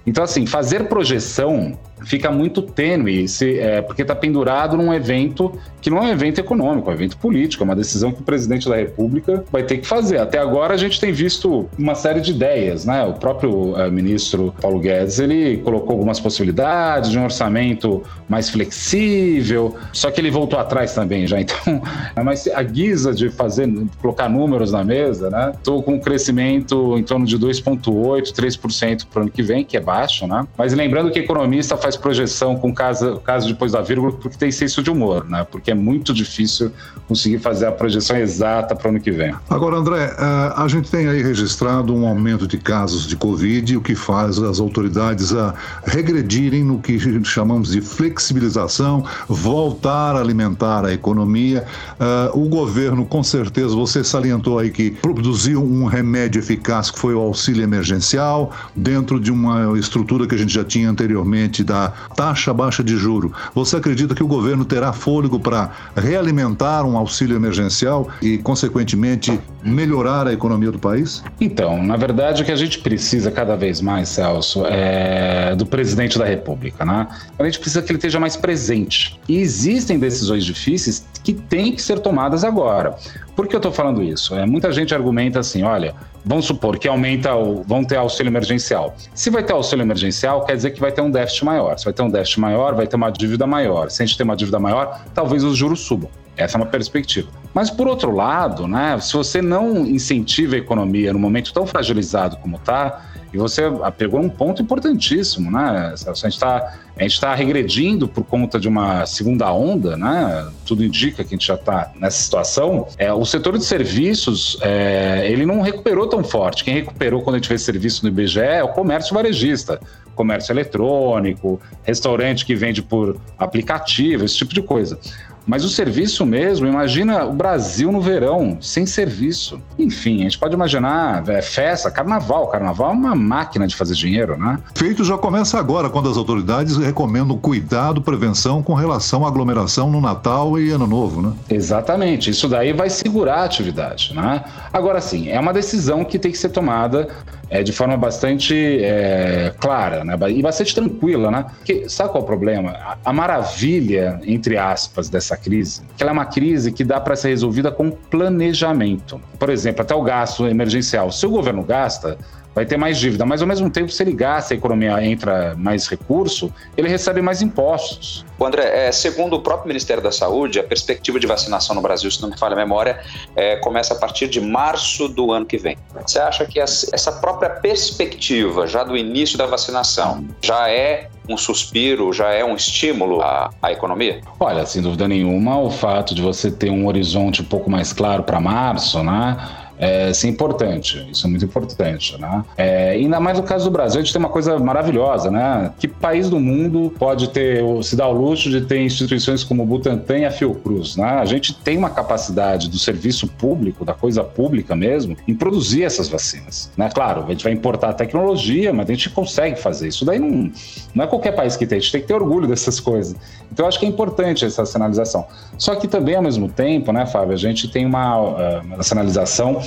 Então, 0.05 0.21
assim, 0.21 0.45
fazer 0.45 0.89
projeção 0.89 1.77
fica 2.05 2.31
muito 2.31 2.61
tênue, 2.61 3.27
se, 3.27 3.59
é, 3.59 3.81
porque 3.81 4.01
está 4.01 4.15
pendurado 4.15 4.77
num 4.77 4.93
evento 4.93 5.53
que 5.81 5.89
não 5.89 5.97
é 5.97 6.01
um 6.01 6.09
evento 6.09 6.39
econômico, 6.39 6.89
é 6.89 6.93
um 6.93 6.95
evento 6.95 7.17
político, 7.17 7.63
é 7.63 7.65
uma 7.65 7.75
decisão 7.75 8.11
que 8.11 8.21
o 8.21 8.23
presidente 8.23 8.69
da 8.69 8.75
República 8.75 9.43
vai 9.51 9.63
ter 9.63 9.77
que 9.77 9.87
fazer. 9.87 10.17
Até 10.17 10.37
agora 10.39 10.73
a 10.73 10.77
gente 10.77 10.99
tem 10.99 11.11
visto 11.11 11.69
uma 11.77 11.95
série 11.95 12.21
de 12.21 12.31
ideias, 12.31 12.85
né? 12.85 13.03
O 13.03 13.13
próprio 13.13 13.77
é, 13.77 13.89
ministro 13.89 14.53
Paulo 14.61 14.79
Guedes 14.79 15.19
ele 15.19 15.57
colocou 15.57 15.91
algumas 15.91 16.19
possibilidades 16.19 17.11
de 17.11 17.19
um 17.19 17.23
orçamento 17.25 18.01
mais 18.29 18.49
flexível, 18.49 19.75
só 19.91 20.09
que 20.09 20.21
ele 20.21 20.31
voltou 20.31 20.57
atrás 20.57 20.93
também 20.93 21.27
já. 21.27 21.37
Então, 21.43 21.81
é 22.15 22.23
mas 22.23 22.47
a 22.47 22.63
guisa 22.63 23.13
de 23.13 23.29
fazer, 23.29 23.69
colocar 24.01 24.29
números 24.29 24.71
na 24.71 24.83
mesa, 24.83 25.29
né? 25.29 25.51
Estou 25.53 25.83
com 25.83 25.95
um 25.95 25.99
crescimento 25.99 26.97
em 26.97 27.03
torno 27.03 27.25
de 27.25 27.37
2,8%, 27.37 28.31
3% 28.31 29.05
para 29.11 29.19
o 29.19 29.23
ano 29.23 29.31
que 29.31 29.43
vem, 29.43 29.65
que 29.65 29.75
é 29.75 29.81
baixo, 29.81 30.25
né? 30.25 30.47
Mas 30.57 30.73
lembrando 30.73 31.11
que 31.11 31.19
economista 31.19 31.75
faz 31.75 31.92
projeção 31.99 32.55
com 32.55 32.73
caso, 32.73 33.19
caso 33.19 33.47
depois 33.47 33.71
da 33.71 33.81
vírgula 33.81 34.11
porque 34.11 34.37
tem 34.37 34.51
senso 34.51 34.81
de 34.81 34.89
humor, 34.89 35.25
né? 35.29 35.45
Porque 35.49 35.71
é 35.71 35.73
muito 35.73 36.13
difícil 36.13 36.71
conseguir 37.07 37.39
fazer 37.39 37.65
a 37.65 37.71
projeção 37.71 38.17
exata 38.17 38.75
para 38.75 38.87
o 38.87 38.89
ano 38.91 38.99
que 38.99 39.11
vem. 39.11 39.33
Agora, 39.49 39.77
André, 39.77 40.03
eh, 40.05 40.53
a 40.55 40.67
gente 40.67 40.89
tem 40.89 41.07
aí 41.07 41.21
registrado 41.21 41.93
um 41.93 42.07
aumento 42.07 42.47
de 42.47 42.57
casos 42.57 43.07
de 43.07 43.15
Covid, 43.15 43.77
o 43.77 43.81
que 43.81 43.95
faz 43.95 44.39
as 44.39 44.59
autoridades 44.59 45.33
a 45.33 45.53
regredirem 45.85 46.63
no 46.63 46.79
que 46.79 46.97
chamamos 47.23 47.71
de 47.71 47.81
flexibilização, 47.81 49.05
voltar 49.27 50.15
a 50.15 50.19
alimentar 50.19 50.85
a 50.85 50.93
economia. 50.93 51.65
Eh, 51.99 52.31
o 52.33 52.47
governo, 52.47 53.05
com 53.05 53.23
certeza, 53.23 53.75
você 53.75 54.03
salientou 54.03 54.59
aí 54.59 54.69
que 54.69 54.91
produziu 54.91 55.61
um 55.63 55.85
remédio 55.85 56.39
eficaz 56.39 56.89
que 56.89 56.99
foi 56.99 57.13
o 57.13 57.19
auxílio 57.19 57.63
emergencial, 57.63 58.51
dentro 58.75 59.19
de 59.19 59.31
uma 59.31 59.77
estrutura 59.77 60.27
que 60.27 60.35
a 60.35 60.37
gente 60.37 60.53
já 60.53 60.63
tinha 60.63 60.89
anteriormente 60.89 61.63
da 61.63 61.82
taxa 62.15 62.53
baixa 62.53 62.83
de 62.83 62.97
juro. 62.97 63.33
Você 63.53 63.77
acredita 63.77 64.13
que 64.13 64.23
o 64.23 64.27
governo 64.27 64.65
terá 64.65 64.93
fôlego 64.93 65.39
para 65.39 65.71
realimentar 65.95 66.85
um 66.85 66.97
auxílio 66.97 67.35
emergencial 67.35 68.07
e, 68.21 68.37
consequentemente, 68.37 69.39
melhorar 69.63 70.27
a 70.27 70.33
economia 70.33 70.71
do 70.71 70.79
país? 70.79 71.23
Então, 71.39 71.81
na 71.81 71.95
verdade, 71.95 72.41
o 72.41 72.45
que 72.45 72.51
a 72.51 72.55
gente 72.55 72.79
precisa 72.79 73.31
cada 73.31 73.55
vez 73.55 73.81
mais, 73.81 74.09
Celso, 74.09 74.65
é 74.65 75.55
do 75.55 75.65
presidente 75.65 76.17
da 76.17 76.25
República, 76.25 76.85
né? 76.85 77.07
A 77.37 77.43
gente 77.43 77.59
precisa 77.59 77.81
que 77.81 77.91
ele 77.91 77.97
esteja 77.97 78.19
mais 78.19 78.35
presente. 78.35 79.19
E 79.27 79.37
existem 79.37 79.99
decisões 79.99 80.43
difíceis 80.45 81.05
que 81.23 81.33
têm 81.33 81.71
que 81.71 81.81
ser 81.81 81.99
tomadas 81.99 82.43
agora. 82.43 82.95
Por 83.35 83.47
que 83.47 83.55
eu 83.55 83.57
estou 83.57 83.71
falando 83.71 84.03
isso? 84.03 84.35
É, 84.35 84.45
muita 84.45 84.71
gente 84.71 84.93
argumenta 84.93 85.39
assim: 85.39 85.63
olha, 85.63 85.95
vamos 86.25 86.45
supor 86.45 86.77
que 86.77 86.87
aumenta 86.87 87.35
o. 87.35 87.63
vão 87.63 87.83
ter 87.83 87.97
auxílio 87.97 88.29
emergencial. 88.29 88.95
Se 89.13 89.29
vai 89.29 89.43
ter 89.43 89.53
auxílio 89.53 89.83
emergencial, 89.83 90.45
quer 90.45 90.55
dizer 90.55 90.71
que 90.71 90.79
vai 90.79 90.91
ter 90.91 91.01
um 91.01 91.11
déficit 91.11 91.45
maior. 91.45 91.77
Se 91.77 91.85
vai 91.85 91.93
ter 91.93 92.01
um 92.01 92.09
déficit 92.09 92.39
maior, 92.39 92.75
vai 92.75 92.87
ter 92.87 92.95
uma 92.95 93.09
dívida 93.09 93.45
maior. 93.45 93.89
Se 93.89 94.01
a 94.01 94.05
gente 94.05 94.17
tem 94.17 94.23
uma 94.23 94.35
dívida 94.35 94.59
maior, 94.59 95.01
talvez 95.13 95.43
os 95.43 95.57
juros 95.57 95.81
subam. 95.81 96.09
Essa 96.35 96.57
é 96.57 96.61
uma 96.61 96.65
perspectiva. 96.65 97.29
Mas, 97.53 97.69
por 97.69 97.87
outro 97.87 98.11
lado, 98.11 98.67
né, 98.67 98.99
se 98.99 99.13
você 99.13 99.41
não 99.41 99.85
incentiva 99.85 100.55
a 100.55 100.57
economia 100.57 101.13
no 101.13 101.19
momento 101.19 101.53
tão 101.53 101.67
fragilizado 101.67 102.37
como 102.37 102.55
está, 102.55 103.12
e 103.33 103.37
você 103.37 103.63
pegou 103.97 104.19
um 104.19 104.29
ponto 104.29 104.61
importantíssimo, 104.61 105.49
né? 105.49 105.95
A 106.05 106.13
gente 106.13 106.27
está 106.27 106.71
tá 107.19 107.33
regredindo 107.33 108.07
por 108.07 108.23
conta 108.23 108.59
de 108.59 108.67
uma 108.67 109.05
segunda 109.07 109.51
onda, 109.51 109.97
né? 109.97 110.47
Tudo 110.65 110.83
indica 110.83 111.23
que 111.23 111.33
a 111.33 111.37
gente 111.37 111.47
já 111.47 111.55
está 111.55 111.91
nessa 111.95 112.21
situação. 112.21 112.87
É, 112.97 113.11
o 113.11 113.25
setor 113.25 113.57
de 113.57 113.65
serviços, 113.65 114.59
é, 114.61 115.27
ele 115.29 115.45
não 115.45 115.61
recuperou 115.61 116.07
tão 116.07 116.23
forte. 116.23 116.63
Quem 116.63 116.75
recuperou 116.75 117.23
quando 117.23 117.35
a 117.35 117.39
gente 117.39 117.47
fez 117.47 117.63
serviço 117.63 118.03
no 118.03 118.09
IBGE 118.09 118.39
é 118.39 118.63
o 118.63 118.69
comércio 118.69 119.15
varejista 119.15 119.79
comércio 120.13 120.53
eletrônico, 120.53 121.59
restaurante 121.83 122.45
que 122.45 122.55
vende 122.55 122.81
por 122.81 123.19
aplicativo, 123.37 124.23
esse 124.23 124.37
tipo 124.37 124.53
de 124.53 124.61
coisa. 124.61 124.99
Mas 125.45 125.65
o 125.65 125.69
serviço 125.69 126.25
mesmo, 126.25 126.65
imagina 126.67 127.25
o 127.25 127.33
Brasil 127.33 127.91
no 127.91 128.01
verão, 128.01 128.57
sem 128.61 128.85
serviço. 128.85 129.61
Enfim, 129.77 130.21
a 130.21 130.23
gente 130.23 130.37
pode 130.37 130.53
imaginar 130.53 131.27
é, 131.27 131.41
festa, 131.41 131.91
carnaval. 131.91 132.47
Carnaval 132.47 132.91
é 132.91 132.93
uma 132.93 133.15
máquina 133.15 133.67
de 133.67 133.75
fazer 133.75 133.93
dinheiro, 133.93 134.37
né? 134.37 134.59
Feito 134.75 135.03
já 135.03 135.17
começa 135.17 135.59
agora, 135.59 135.89
quando 135.89 136.09
as 136.09 136.17
autoridades 136.17 136.77
recomendam 136.77 137.37
cuidado, 137.37 138.01
prevenção 138.01 138.63
com 138.63 138.73
relação 138.73 139.25
à 139.25 139.27
aglomeração 139.27 139.89
no 139.89 139.99
Natal 139.99 140.59
e 140.59 140.71
Ano 140.71 140.87
Novo, 140.87 141.21
né? 141.21 141.33
Exatamente. 141.49 142.29
Isso 142.29 142.47
daí 142.47 142.73
vai 142.73 142.89
segurar 142.89 143.39
a 143.39 143.43
atividade, 143.43 144.13
né? 144.15 144.43
Agora 144.71 145.01
sim, 145.01 145.29
é 145.29 145.39
uma 145.39 145.53
decisão 145.53 146.05
que 146.05 146.17
tem 146.17 146.31
que 146.31 146.37
ser 146.37 146.49
tomada 146.49 147.09
é, 147.49 147.61
de 147.61 147.71
forma 147.71 147.95
bastante 147.97 148.55
é, 148.83 149.53
clara 149.59 150.03
né? 150.03 150.17
e 150.29 150.41
bastante 150.41 150.73
tranquila, 150.73 151.29
né? 151.29 151.45
Porque 151.57 151.87
sabe 151.89 152.11
qual 152.11 152.21
é 152.21 152.23
o 152.23 152.27
problema? 152.27 152.71
A, 152.71 152.97
a 153.05 153.13
maravilha, 153.13 154.19
entre 154.25 154.57
aspas, 154.57 155.09
dessa 155.09 155.37
crise, 155.37 155.81
que 155.95 156.03
ela 156.03 156.11
é 156.11 156.13
uma 156.13 156.25
crise 156.25 156.71
que 156.71 156.83
dá 156.83 156.99
para 156.99 157.15
ser 157.15 157.29
resolvida 157.29 157.71
com 157.71 157.91
planejamento. 157.91 159.21
Por 159.37 159.49
exemplo, 159.49 159.81
até 159.81 159.93
o 159.93 160.01
gasto 160.01 160.47
emergencial. 160.47 161.11
Se 161.11 161.25
o 161.25 161.29
governo 161.29 161.63
gasta, 161.63 162.17
vai 162.53 162.65
ter 162.65 162.77
mais 162.77 162.97
dívida, 162.99 163.25
mas 163.25 163.41
ao 163.41 163.47
mesmo 163.47 163.69
tempo, 163.69 163.91
se 163.91 164.01
ele 164.03 164.13
gasta, 164.13 164.53
a 164.53 164.57
economia 164.57 165.03
entra 165.03 165.55
mais 165.57 165.87
recurso, 165.87 166.53
ele 166.77 166.87
recebe 166.87 167.21
mais 167.21 167.41
impostos. 167.41 168.25
André, 168.39 168.87
é, 168.87 168.91
segundo 168.91 169.37
o 169.37 169.41
próprio 169.41 169.67
Ministério 169.67 170.03
da 170.03 170.11
Saúde, 170.11 170.59
a 170.59 170.63
perspectiva 170.63 171.19
de 171.19 171.25
vacinação 171.25 171.75
no 171.75 171.81
Brasil, 171.81 172.11
se 172.11 172.21
não 172.21 172.29
me 172.29 172.37
falha 172.37 172.53
a 172.53 172.57
memória, 172.57 172.99
é, 173.35 173.55
começa 173.57 173.93
a 173.93 173.97
partir 173.97 174.27
de 174.27 174.41
março 174.41 175.07
do 175.07 175.31
ano 175.31 175.45
que 175.45 175.57
vem. 175.57 175.77
Você 176.05 176.19
acha 176.19 176.45
que 176.45 176.59
essa 176.59 177.11
própria 177.13 177.49
perspectiva, 177.49 178.67
já 178.67 178.83
do 178.83 178.97
início 178.97 179.37
da 179.37 179.45
vacinação, 179.45 180.27
já 180.41 180.69
é 180.69 181.09
um 181.29 181.37
suspiro, 181.37 182.11
já 182.11 182.31
é 182.31 182.43
um 182.43 182.55
estímulo 182.55 183.21
à, 183.21 183.49
à, 183.61 183.71
economia? 183.71 184.19
Olha, 184.39 184.65
sem 184.65 184.81
dúvida 184.81 185.07
nenhuma, 185.07 185.57
o 185.57 185.71
fato 185.71 186.13
de 186.13 186.21
você 186.21 186.51
ter 186.51 186.69
um 186.69 186.85
horizonte 186.85 187.41
um 187.41 187.45
pouco 187.45 187.71
mais 187.71 187.93
claro 187.93 188.23
para 188.23 188.41
março, 188.41 189.01
né? 189.03 189.37
É, 189.77 190.11
isso 190.11 190.25
é 190.25 190.29
importante, 190.29 191.07
isso 191.11 191.25
é 191.25 191.29
muito 191.29 191.45
importante, 191.45 192.19
né? 192.19 192.43
É, 192.57 192.91
ainda 192.91 193.19
mais 193.19 193.37
no 193.37 193.43
caso 193.43 193.65
do 193.65 193.71
Brasil, 193.71 193.99
a 193.99 194.03
gente 194.03 194.13
tem 194.13 194.19
uma 194.19 194.29
coisa 194.29 194.57
maravilhosa, 194.59 195.31
né? 195.31 195.71
Que 195.79 195.87
país 195.87 196.29
do 196.29 196.39
mundo 196.39 196.93
pode 196.97 197.29
ter, 197.29 197.63
se 197.83 197.95
dar 197.95 198.07
o 198.07 198.13
luxo 198.13 198.49
de 198.49 198.61
ter 198.61 198.79
instituições 198.79 199.43
como 199.43 199.63
o 199.63 199.65
Butantan 199.65 200.19
e 200.19 200.25
a 200.25 200.31
Fiocruz, 200.31 200.95
né? 200.95 201.19
A 201.19 201.25
gente 201.25 201.53
tem 201.53 201.77
uma 201.77 201.89
capacidade 201.89 202.69
do 202.69 202.77
serviço 202.77 203.27
público, 203.27 203.83
da 203.83 203.93
coisa 203.93 204.23
pública 204.23 204.75
mesmo, 204.75 205.17
em 205.27 205.35
produzir 205.35 205.83
essas 205.83 206.07
vacinas, 206.07 206.71
né? 206.77 206.89
Claro, 206.93 207.25
a 207.25 207.31
gente 207.31 207.43
vai 207.43 207.53
importar 207.53 207.93
tecnologia, 207.93 208.71
mas 208.71 208.89
a 208.89 208.93
gente 208.93 209.09
consegue 209.09 209.59
fazer 209.59 209.87
isso. 209.87 210.05
Daí 210.05 210.19
não, 210.19 210.51
não 210.93 211.03
é 211.03 211.07
qualquer 211.07 211.31
país 211.31 211.57
que 211.57 211.65
tem, 211.65 211.77
a 211.77 211.81
gente 211.81 211.91
tem 211.91 212.01
que 212.01 212.07
ter 212.07 212.13
orgulho 212.13 212.47
dessas 212.47 212.79
coisas. 212.79 213.15
Então, 213.51 213.67
acho 213.67 213.79
que 213.79 213.85
é 213.85 213.89
importante 213.89 214.45
essa 214.45 214.65
sinalização. 214.65 215.27
Só 215.57 215.75
que 215.75 215.87
também, 215.87 216.15
ao 216.15 216.23
mesmo 216.23 216.49
tempo, 216.49 216.91
né, 216.91 217.05
Fábio, 217.05 217.33
a 217.33 217.37
gente 217.37 217.67
tem 217.67 217.85
uma, 217.85 218.61
uma 218.61 218.83
sinalização 218.83 219.61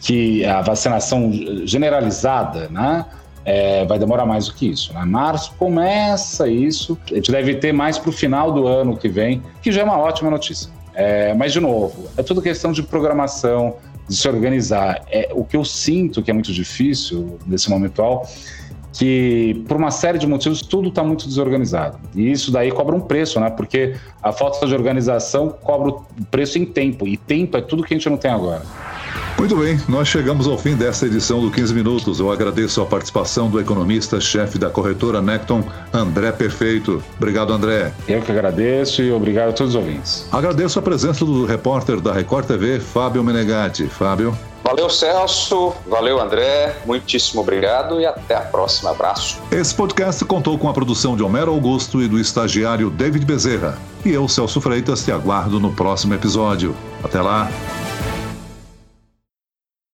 que 0.00 0.44
a 0.44 0.60
vacinação 0.60 1.30
generalizada, 1.64 2.68
né? 2.68 3.04
É, 3.44 3.86
vai 3.86 3.98
demorar 3.98 4.26
mais 4.26 4.46
do 4.46 4.54
que 4.54 4.68
isso. 4.68 4.92
Né? 4.92 5.02
Março 5.06 5.54
começa 5.58 6.46
isso, 6.48 6.98
a 7.10 7.14
gente 7.14 7.32
deve 7.32 7.54
ter 7.54 7.72
mais 7.72 7.96
para 7.96 8.10
o 8.10 8.12
final 8.12 8.52
do 8.52 8.66
ano 8.66 8.94
que 8.94 9.08
vem, 9.08 9.42
que 9.62 9.72
já 9.72 9.80
é 9.80 9.84
uma 9.84 9.96
ótima 9.96 10.30
notícia. 10.30 10.70
É, 10.94 11.32
mas, 11.32 11.52
de 11.52 11.60
novo, 11.60 12.08
é 12.16 12.22
tudo 12.22 12.42
questão 12.42 12.72
de 12.72 12.82
programação, 12.82 13.76
de 14.06 14.16
se 14.16 14.28
organizar. 14.28 15.02
É, 15.10 15.30
o 15.32 15.44
que 15.44 15.56
eu 15.56 15.64
sinto 15.64 16.22
que 16.22 16.30
é 16.30 16.34
muito 16.34 16.52
difícil 16.52 17.38
nesse 17.46 17.70
momento 17.70 17.92
atual 17.92 18.26
que, 18.92 19.64
por 19.68 19.76
uma 19.76 19.92
série 19.92 20.18
de 20.18 20.26
motivos, 20.26 20.60
tudo 20.60 20.88
está 20.88 21.04
muito 21.04 21.28
desorganizado. 21.28 21.98
E 22.16 22.32
isso 22.32 22.50
daí 22.50 22.72
cobra 22.72 22.96
um 22.96 23.00
preço, 23.00 23.38
né? 23.38 23.48
Porque 23.48 23.94
a 24.20 24.32
falta 24.32 24.66
de 24.66 24.74
organização 24.74 25.50
cobra 25.50 25.90
o 25.90 26.04
preço 26.30 26.58
em 26.58 26.64
tempo. 26.64 27.06
E 27.06 27.16
tempo 27.16 27.56
é 27.56 27.60
tudo 27.60 27.84
que 27.84 27.94
a 27.94 27.96
gente 27.96 28.10
não 28.10 28.16
tem 28.16 28.30
agora. 28.30 28.62
Muito 29.38 29.54
bem, 29.54 29.80
nós 29.88 30.08
chegamos 30.08 30.48
ao 30.48 30.58
fim 30.58 30.74
desta 30.74 31.06
edição 31.06 31.40
do 31.40 31.48
15 31.48 31.72
Minutos. 31.72 32.18
Eu 32.18 32.30
agradeço 32.32 32.82
a 32.82 32.86
participação 32.86 33.48
do 33.48 33.60
economista-chefe 33.60 34.58
da 34.58 34.68
corretora 34.68 35.22
Necton, 35.22 35.62
André 35.92 36.32
Perfeito. 36.32 37.00
Obrigado, 37.16 37.52
André. 37.52 37.92
Eu 38.08 38.20
que 38.20 38.32
agradeço 38.32 39.00
e 39.00 39.12
obrigado 39.12 39.50
a 39.50 39.52
todos 39.52 39.76
os 39.76 39.80
ouvintes. 39.80 40.26
Agradeço 40.32 40.80
a 40.80 40.82
presença 40.82 41.24
do 41.24 41.46
repórter 41.46 42.00
da 42.00 42.12
Record 42.12 42.46
TV, 42.46 42.80
Fábio 42.80 43.22
Menegatti. 43.22 43.86
Fábio. 43.86 44.36
Valeu, 44.64 44.90
Celso. 44.90 45.72
Valeu, 45.86 46.20
André. 46.20 46.76
Muitíssimo 46.84 47.40
obrigado 47.40 48.00
e 48.00 48.06
até 48.06 48.34
a 48.34 48.40
próxima. 48.40 48.90
Abraço. 48.90 49.38
Esse 49.52 49.72
podcast 49.72 50.24
contou 50.24 50.58
com 50.58 50.68
a 50.68 50.72
produção 50.72 51.16
de 51.16 51.22
Homero 51.22 51.52
Augusto 51.52 52.02
e 52.02 52.08
do 52.08 52.18
estagiário 52.18 52.90
David 52.90 53.24
Bezerra. 53.24 53.78
E 54.04 54.10
eu, 54.10 54.26
Celso 54.28 54.60
Freitas, 54.60 55.04
te 55.04 55.12
aguardo 55.12 55.60
no 55.60 55.72
próximo 55.72 56.12
episódio. 56.12 56.74
Até 57.04 57.22
lá. 57.22 57.48